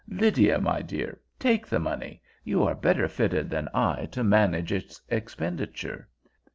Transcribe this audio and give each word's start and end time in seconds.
Lydia, 0.09 0.59
my 0.59 0.81
dear, 0.81 1.19
take 1.37 1.67
the 1.67 1.77
money. 1.79 2.23
You 2.43 2.63
are 2.63 2.73
better 2.73 3.07
fitted 3.07 3.51
than 3.51 3.69
I 3.71 4.07
to 4.07 4.23
manage 4.23 4.71
its 4.71 4.99
expenditure." 5.09 6.09